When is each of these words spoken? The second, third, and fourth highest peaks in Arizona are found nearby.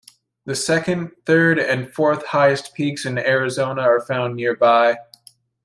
The 0.47 0.55
second, 0.55 1.11
third, 1.27 1.59
and 1.59 1.93
fourth 1.93 2.25
highest 2.25 2.73
peaks 2.73 3.05
in 3.05 3.19
Arizona 3.19 3.81
are 3.83 4.01
found 4.01 4.35
nearby. 4.35 4.97